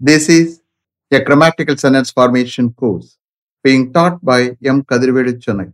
[0.00, 0.60] This is
[1.10, 3.18] a grammatical sentence formation course
[3.64, 4.84] being taught by M.
[4.84, 5.72] Kadirvedi Chennai.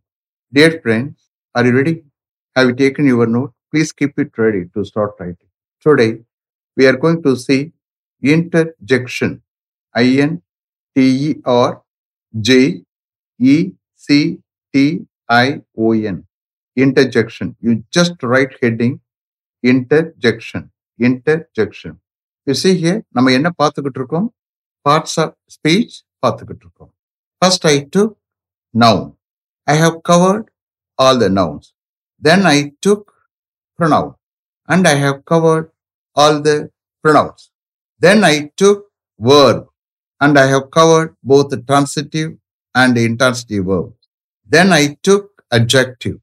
[0.50, 2.04] Dear friends, are you ready?
[2.56, 3.52] Have you taken your note?
[3.70, 5.50] Please keep it ready to start writing.
[5.82, 6.20] Today,
[6.74, 7.72] we are going to see
[8.22, 9.42] interjection.
[9.94, 10.40] I N
[10.96, 11.82] T E R
[12.40, 12.82] J
[13.38, 14.38] E C
[14.72, 16.26] T I O N.
[16.76, 17.56] Interjection.
[17.60, 19.00] You just write heading
[19.62, 20.70] interjection.
[20.98, 22.00] Interjection.
[22.47, 24.27] You see here, நம்ம என்ன பார்த்துக்கிட்டு இருக்கோம்
[24.85, 26.91] parts of speech பார்த்துக்கிட்டு இருக்கோம்
[27.41, 28.13] first I took
[28.73, 29.07] noun
[29.67, 30.47] I have covered
[30.99, 31.69] all the nouns
[32.21, 33.05] then I took
[33.79, 34.07] pronoun
[34.69, 35.71] and I have covered
[36.17, 36.69] all the
[37.03, 37.51] pronouns.
[38.01, 38.79] Then I took
[39.19, 39.67] verb
[40.21, 42.37] and I have covered both the transitive
[42.75, 44.01] and the intransitive verbs.
[44.49, 46.17] Then I took adjective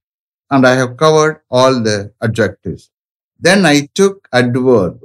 [0.50, 2.90] and I have covered all the adjectives.
[3.40, 5.00] Then I took adverb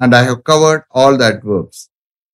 [0.00, 1.90] and I have covered all the adverbs.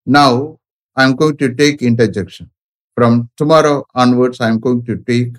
[0.06, 0.58] Now
[0.94, 2.50] I'm going to take interjection.
[2.94, 5.36] From tomorrow onwards, I'm going to take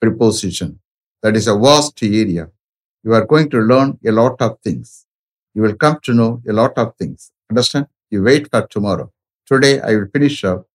[0.00, 0.78] preposition.
[1.22, 2.48] That is a vast area.
[3.02, 5.06] You are going to learn a lot of things.
[5.54, 7.32] You will come to know a lot of things.
[7.50, 7.86] Understand?
[8.10, 9.10] You wait for tomorrow.
[9.46, 10.68] Today, I will finish up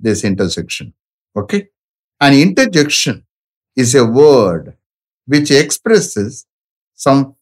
[0.00, 0.94] this intersection.
[1.36, 1.68] Okay?
[2.20, 3.26] An interjection
[3.76, 4.76] is a word
[5.26, 6.46] which expresses
[6.94, 7.34] some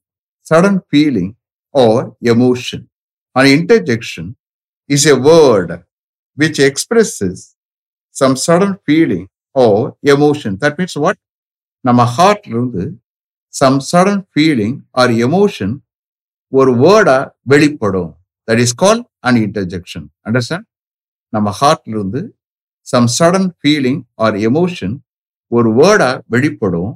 [0.43, 1.37] sudden feeling
[1.73, 2.89] or emotion.
[3.35, 4.37] An interjection
[4.91, 5.71] is a word
[6.39, 7.57] which expresses
[8.15, 10.59] some sudden feeling or emotion.
[10.59, 11.17] That means what?
[11.85, 12.85] நம்ம ஹார்ட்ல இருந்து
[13.55, 15.73] some sudden feeling or emotion
[16.49, 17.17] ஒரு வேர்டா
[17.53, 18.13] வெளிப்படும்.
[18.49, 20.67] That is call an interjection understand
[21.29, 22.23] நம்ம ஹார்ட்ல இருந்து
[22.81, 24.95] some sudden feeling or emotion
[25.57, 26.93] ஒரு வேர்டா வெளிப்படும்.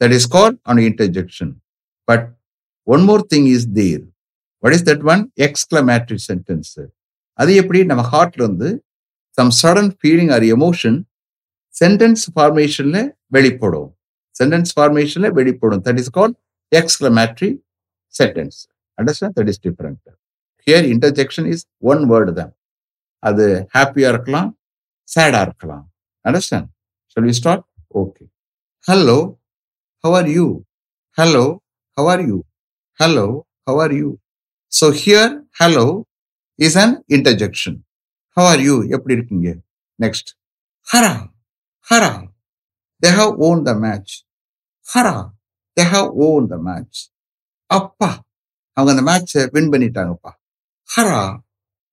[0.00, 1.54] That is call an interjection
[2.08, 2.26] but
[2.94, 4.04] one more thing is there
[4.62, 6.72] what is that one exclamatory sentence
[7.38, 7.80] அது எப்படி?
[7.90, 8.68] நம்ம ஹார்ட்ல இருந்து
[9.38, 10.98] some sudden feeling or emotion
[11.74, 12.98] sentence ஃபார்மேஷன்ல
[13.36, 13.88] வெளிப்படும்.
[14.40, 15.82] சென்டென்ஸ் ஃபார்மேஷன்ல வெளிப்படும்.
[15.86, 16.34] That is call
[16.72, 17.50] exclamatory
[18.14, 18.58] sentence
[18.98, 20.06] understand that is different
[20.66, 22.52] here interjection is one word தான்.
[23.22, 23.44] அது
[23.76, 24.48] ஹாப்பியா இருக்கலாம்
[25.08, 25.84] சேடா இருக்கலாம்.
[26.24, 26.68] Understand
[27.12, 27.64] shall we start
[28.00, 28.24] okay
[28.86, 29.18] hello
[30.04, 30.46] how are you
[31.18, 31.44] hello
[31.98, 32.38] how are you
[33.00, 33.26] hello
[33.68, 34.08] how are you
[34.78, 35.84] so here hello
[36.58, 37.76] is an interjection
[38.36, 39.48] how are you எப்படி இருக்கீங்க?
[39.98, 40.30] Next
[40.88, 41.12] hurrah
[41.86, 42.12] hurrah
[43.02, 44.14] they have won the match
[44.86, 45.16] hurrah
[45.76, 47.00] they have won the match
[47.70, 48.10] அப்பா
[48.76, 50.32] அவங்க அந்த மேட்சை win பண்ணிட்டாங்கப்பா.
[50.88, 51.22] Hurrah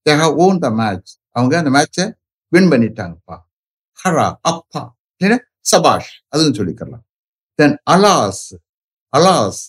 [0.05, 2.05] they have won the match அவங்க அந்த மேட்சை
[2.51, 3.35] win பண்ணிட்டாங்கப்பா.
[3.99, 4.81] ஹரா அப்பா
[5.21, 5.39] இல்லைன்னா
[5.71, 6.11] சபாஷ்.
[6.33, 7.03] அதுன்னு சொல்லிக்கலாம்
[7.59, 8.45] தென் அலாஸ்
[9.13, 9.65] அலாஸ்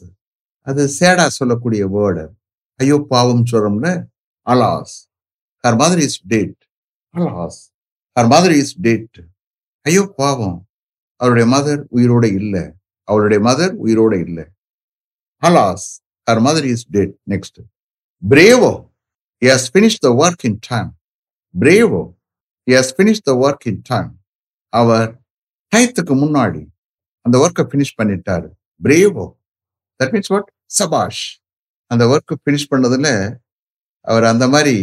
[0.67, 2.25] அது சேடா சொல்லக்கூடிய வேர்டு
[2.77, 4.05] ஐயோ பாவம் சொல்றோம்ல
[4.47, 4.95] alas.
[5.63, 6.65] Her mother is dead.
[7.17, 7.61] Alas.
[8.21, 9.21] Her mother is dead.
[9.81, 10.69] ஐயோ பாவம்.
[11.17, 12.73] அவருடைய மதர் உயிரோட இல்லை.
[13.03, 14.45] அவளுடைய மதர் உயிரோட இல்லை.
[15.43, 15.87] Alas.
[16.31, 17.15] Her mother is dead.
[17.31, 17.61] Next.
[18.29, 18.93] Bravo.
[19.45, 20.99] Has finish the work in time
[21.61, 22.15] bravo.
[22.71, 24.21] Has finish the work in time
[24.69, 25.23] அவர்
[25.77, 26.67] டயத்துக்கு முன்னாடி
[27.21, 28.49] அந்த ஒர்க்கை ஃபினிஷ் பண்ணிட்டாரு.
[28.83, 29.37] பிரேவோ.
[29.99, 31.44] தட் மீன்ஸ் வாட் சபாஷ்.
[31.91, 33.09] அந்த ஒர்க்கு ஃபினிஷ் பண்ணதுல
[34.05, 34.77] அவர் அந்த மாதிரி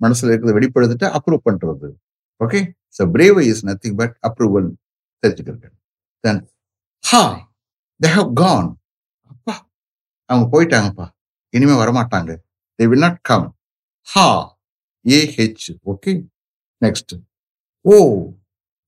[0.00, 1.88] மனசுல இருக்கிறத வெளிப்படுத்திட்டு அப்ரூவ் பண்றது.
[2.40, 2.60] Okay
[2.96, 4.68] so brave is nothing but approval
[5.22, 5.68] தெரிஞ்சுக்கிறது
[6.24, 6.40] then
[7.04, 7.22] ha
[8.00, 8.68] they have gone
[9.30, 9.54] அப்பா!
[10.30, 11.06] அவங்க போயிட்டாங்கப்பா.
[11.54, 12.32] இனிமே வரமாட்டாங்க.
[12.78, 13.46] தே will not come
[14.08, 14.26] ha
[15.04, 16.12] A H okay
[16.82, 17.14] next
[17.84, 17.98] oh!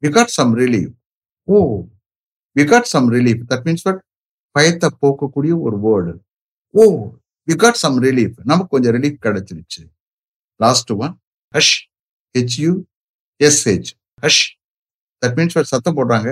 [0.03, 0.91] We got some relieve
[1.49, 1.59] oh!
[2.57, 4.01] We got some relief that means but
[4.57, 6.15] பயத்தை போக்கக்கூடிய ஒரு word
[6.75, 6.85] oh!
[7.49, 9.83] We got some relief நமக்கு கொஞ்சம் relief கிடைச்சிருச்சு.
[10.65, 11.15] Last one
[11.55, 11.75] hush
[12.35, 12.73] H U
[13.41, 13.61] S
[14.25, 14.43] hush
[15.23, 16.31] that means சத்தம் போடுறாங்க.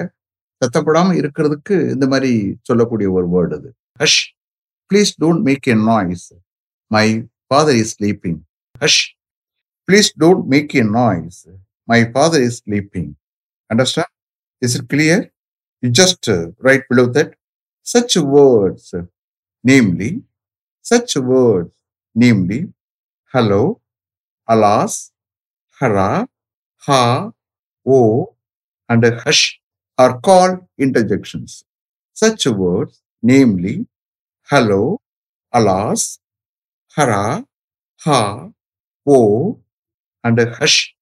[0.62, 2.32] சத்தம் போடாமல் இருக்கிறதுக்கு இந்த மாதிரி
[2.69, 3.71] சொல்லக்கூடிய ஒரு வேர்டு அது.
[4.03, 4.21] Hush
[4.91, 6.27] please don't make a noise
[6.97, 7.06] my
[7.47, 8.38] father is sleeping
[8.84, 9.03] hush
[9.88, 11.41] please don't make a noise
[11.92, 13.10] my father is sleeping
[13.71, 14.15] understand
[14.63, 15.24] is it clear
[15.83, 16.28] you just
[16.68, 17.33] write below that
[17.86, 18.95] such words
[19.65, 20.10] namely
[20.91, 21.74] such words,
[22.15, 22.60] namely
[23.33, 23.80] hello,
[24.47, 25.10] alas,
[25.80, 26.28] hara,
[26.86, 27.33] ha,
[27.84, 28.36] o,
[28.88, 29.60] and hush
[29.98, 31.65] are called interjections.
[32.12, 33.88] Such words, namely
[34.50, 35.00] hello,
[35.53, 36.21] alas,
[36.94, 37.44] hara,
[38.04, 38.50] ha,
[39.09, 39.60] o,
[40.22, 40.94] and hush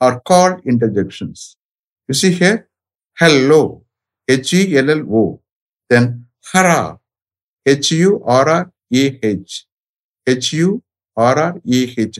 [0.00, 1.56] are called interjections.
[2.08, 2.68] You see here,
[3.20, 3.84] hello,
[4.28, 5.40] H-E-L-L-O,
[5.88, 6.98] then hara,
[7.64, 9.56] H-U-R-A, A H
[10.26, 10.68] H U
[11.16, 12.16] R R A H,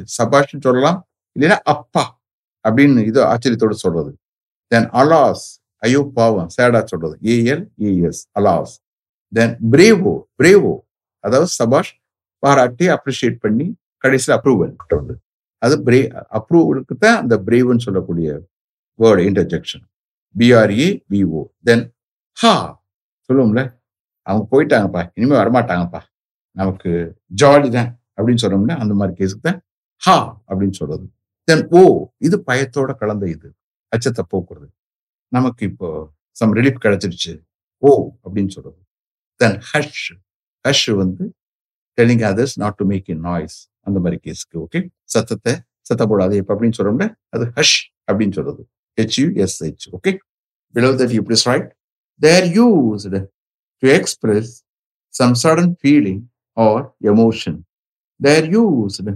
[0.66, 0.98] சொல்லலாம்.
[1.36, 2.04] இல்லைன்னா அப்பா
[2.64, 4.10] அப்படின்னு இது ஆச்சரியத்தோட சொல்றது.
[4.72, 5.46] தென் alas
[5.82, 7.14] ஐயோ பாவம் சேடா சொல்றது.
[7.34, 8.74] A L A S alas
[9.32, 10.74] then bravo bravo
[11.24, 11.92] அதாவது சபாஷ்
[12.42, 13.66] பாராட்டி அப்ரிஷியேட் பண்ணி
[14.04, 15.14] கடைசியில் அப்ரூவல் வந்து
[15.62, 16.00] அது பிரே
[16.38, 18.28] அப்ரூவலுக்கு தான் அந்த பிரேவ்னு சொல்லக்கூடிய
[18.98, 19.84] word interjection
[20.34, 21.84] B R E V O then
[22.38, 22.54] ha
[23.28, 23.62] சொல்லுவோம்ல.
[24.26, 26.00] அவங்க போயிட்டாங்கப்பா இனிமேல் வரமாட்டாங்கப்பா.
[26.56, 26.90] நமக்கு
[27.40, 29.60] ஜாலி தான் அப்படின்னு சொன்னோம்னா அந்த மாதிரி கேஸுக்கு தான்
[30.02, 30.16] ஹா
[30.50, 31.04] அப்படின்னு சொல்றது.
[31.48, 31.94] தென் ஓ oh,
[32.26, 33.48] இது பயத்தோட கலந்த இது
[33.92, 34.68] அச்சத்தை போக்குறது.
[35.32, 35.88] நமக்கு இப்போ
[36.36, 37.32] சம் ரிலீஃப் கிடைச்சிருச்சு.
[37.82, 37.90] ஓ
[38.24, 38.80] அப்படின்னு சொல்றது.
[39.40, 40.04] தென் ஹஷ்
[40.64, 41.24] ஹஷ் வந்து
[41.98, 44.80] telling others not to make in noise அந்த மாதிரி கேஸ்க்கு ஓகே
[45.14, 45.54] சத்தத்தை
[45.90, 48.62] சத்த போடாது இப்போ அப்படின்னு சொல்றோம்ல அது ஹஷ் அப்படின்னு சொல்றது.
[48.98, 50.12] H U S H S H okay
[50.74, 51.68] below that you please write
[52.20, 53.20] there used
[53.82, 54.52] to express
[55.14, 56.22] some sudden feeling
[56.56, 57.54] or emotion
[58.20, 59.06] they are used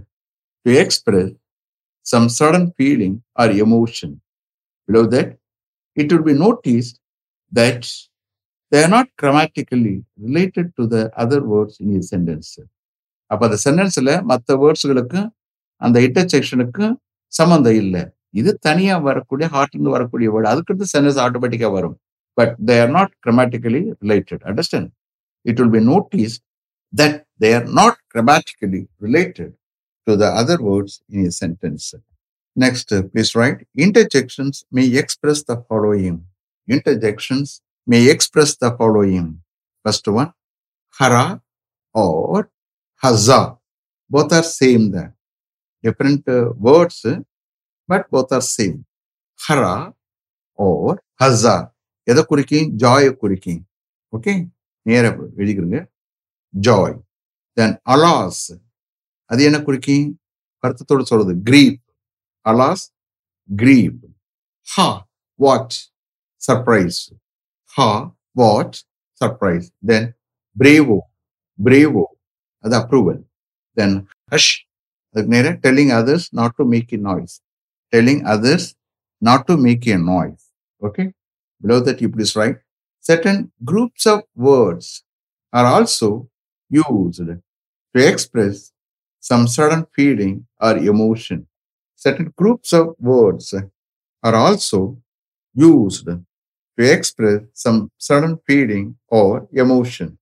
[0.66, 1.30] to express
[2.06, 4.10] some sudden feeling or emotion
[4.88, 5.28] below that
[5.96, 6.94] it will be noticed
[7.52, 7.82] that
[8.72, 12.48] they are not grammatically related to the other words in a sentence
[13.30, 15.28] அப்போ அந்த சென்டென்ஸில் மற்ற வேர்ட்ஸுகளுக்கும்
[15.80, 16.94] அந்த இன்டர்செக்ஷனுக்கும்
[17.32, 18.02] சம்மந்தம் இல்லை
[18.40, 21.96] இது தனியாக வரக்கூடிய ஹார்ட்லேருந்து வரக்கூடிய வேர்டு அதுக்கடுத்து சென்டென்ஸ் ஆட்டோமேட்டிக்காக வரும்
[22.36, 24.90] but they are not grammatically related understand
[25.46, 26.34] it will be notice
[26.94, 29.52] that they are not grammatically related
[30.06, 31.88] to the other words in a sentence
[32.56, 36.20] next please write interjections may express the following
[36.68, 37.52] interjections
[37.86, 39.30] may express the following
[39.84, 40.30] first one
[40.96, 41.24] hurrah
[41.94, 42.46] or
[43.02, 43.40] huzza
[44.10, 45.00] both are same the
[45.84, 46.30] different
[46.66, 47.06] words
[47.88, 48.78] but both are same
[49.40, 49.74] hurrah
[50.58, 51.56] or huzza
[52.06, 53.60] எதை குறிக்கும் ஜாயை குறிக்கும்
[54.12, 54.32] okay
[54.86, 55.04] நேர
[55.36, 55.78] எழுதிக்கிறங்க
[56.53, 56.95] Joy
[57.57, 58.43] தென் alas
[59.29, 60.07] அது என்ன குறிக்கும்
[60.63, 61.81] வருத்தத்தோடு சொல்றது grief
[62.45, 62.85] alas
[63.49, 64.01] grief
[64.67, 64.87] ha
[65.39, 65.75] what
[66.41, 67.01] surprise
[67.73, 67.89] ha
[68.41, 68.77] what
[69.21, 70.07] surprise then
[70.55, 70.99] bravo
[71.59, 72.05] bravo
[72.63, 73.21] அது அப்ரூவல்
[73.77, 73.95] தென்
[74.33, 74.53] ஹஷ்
[75.15, 77.35] அதுக்கு நேரம் telling others not to make a noise
[77.93, 78.75] telling others
[79.21, 80.43] not to make a noise.
[80.81, 81.11] Okay.
[81.61, 82.57] Below that, you please write
[83.05, 85.03] certain groups of words
[85.53, 86.29] are also
[86.73, 87.27] used
[87.95, 88.71] to express
[89.19, 91.47] some sudden feeling or emotion.
[91.95, 93.53] Certain groups of words
[94.23, 95.01] are also
[95.53, 100.17] used to express some sudden feeling or emotion.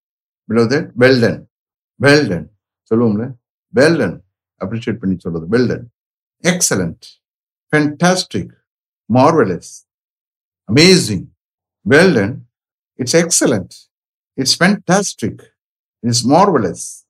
[0.48, 1.48] Below that, well done.
[2.00, 2.50] Well done.
[2.92, 3.34] சொல்லுவோம்ல
[3.74, 4.22] well done.
[4.62, 5.90] Appreciate பண்ணி சொல்றது well done.
[6.44, 7.18] Excellent.
[7.72, 8.48] fantastic,
[9.10, 9.86] marvelous,
[10.68, 11.32] amazing,
[11.86, 12.46] well done.
[12.98, 13.88] It's excellent.
[14.36, 14.58] It's
[16.04, 16.10] fantastic.
[16.10, 17.06] It's marvelous.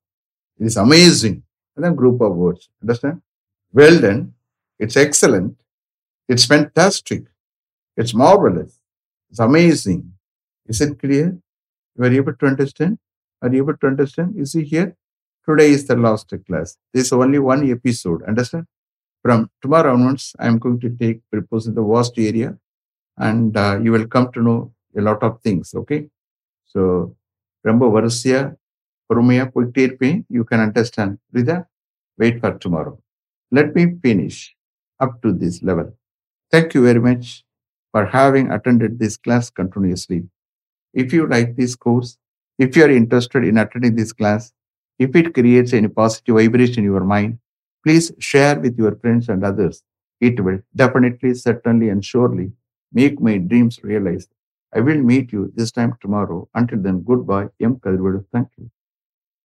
[0.59, 1.43] It's amazing.
[1.75, 2.69] And then group of words.
[2.81, 3.21] Understand?
[3.73, 4.33] Well done.
[4.79, 5.57] It's excellent.
[6.27, 7.23] It's fantastic.
[7.95, 8.79] It's marvelous.
[9.29, 10.13] It's amazing.
[10.67, 11.37] Is it clear?
[11.97, 12.99] You are able to understand?
[13.41, 14.35] Are you able to understand?
[14.35, 14.95] You see here?
[15.47, 16.77] Today is the last class.
[16.93, 18.23] This is only one episode.
[18.23, 18.67] Understand?
[19.21, 22.57] from tomorrow onwards, I'm going to take purpose in the vast area
[23.17, 25.73] and uh, you will come to know a lot of things.
[25.75, 26.09] Okay.
[26.65, 27.15] So,
[27.65, 27.91] ரொம்ப
[29.14, 31.18] Romeo could tear pain, you can understand.
[31.34, 31.66] Rida,
[32.18, 32.98] wait for tomorrow.
[33.50, 34.54] Let me finish
[35.00, 35.94] up to this level.
[36.50, 37.44] Thank you very much
[37.92, 40.24] for having attended this class continuously.
[40.94, 42.18] If you like this course,
[42.58, 44.52] if you are interested in attending this class,
[44.98, 47.38] if it creates any positive vibration in your mind,
[47.84, 49.82] please share with your friends and others.
[50.20, 52.52] It will definitely, certainly, and surely
[52.92, 54.30] make my dreams realized.
[54.74, 56.48] I will meet you this time tomorrow.
[56.54, 57.48] Until then, goodbye.
[57.60, 57.76] M.
[57.76, 58.24] Kalvadu.
[58.32, 58.70] Thank you.